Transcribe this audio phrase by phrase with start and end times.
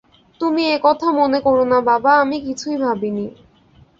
[0.41, 3.25] তুমি এ কথা মনে কোরো না বাবা, আমি কিছুই ভাবি নি।